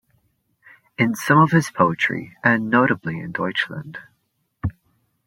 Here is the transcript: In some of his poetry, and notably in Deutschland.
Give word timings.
In 0.97 1.13
some 1.13 1.37
of 1.37 1.51
his 1.51 1.69
poetry, 1.69 2.35
and 2.43 2.71
notably 2.71 3.19
in 3.19 3.31
Deutschland. 3.33 3.99